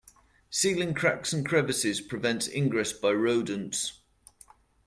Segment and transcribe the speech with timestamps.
[0.49, 3.99] Sealing cracks and crevices prevents ingress by rodents.